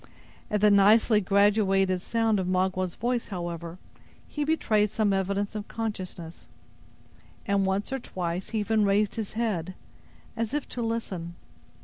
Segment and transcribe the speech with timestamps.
[0.49, 3.77] At the nicely graduated sound of Magua's voice, however,
[4.27, 6.47] he betrayed some evidence of consciousness,
[7.45, 9.75] and once or twice he even raised his head,
[10.35, 11.35] as if to listen.